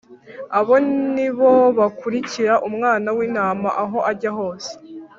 Abo 0.57 0.75
ni 1.13 1.27
bo 1.37 1.51
bakurikira 1.77 2.53
Umwana 2.67 3.07
w’Intama 3.17 3.69
aho 3.83 3.97
ajya 4.11 4.31
hose. 4.37 4.71